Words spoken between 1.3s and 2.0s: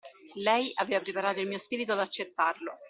il mio spirito ad